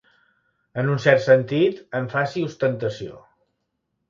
[0.83, 3.21] En un cert sentit, en faci ostentació.